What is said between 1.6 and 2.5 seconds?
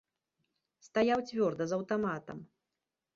з аўтаматам.